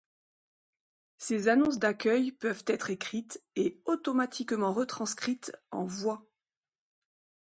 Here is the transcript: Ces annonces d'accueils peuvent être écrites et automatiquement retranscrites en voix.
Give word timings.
Ces 1.19 1.47
annonces 1.47 1.77
d'accueils 1.77 2.31
peuvent 2.31 2.63
être 2.65 2.89
écrites 2.89 3.39
et 3.55 3.79
automatiquement 3.85 4.73
retranscrites 4.73 5.55
en 5.69 5.85
voix. 5.85 6.27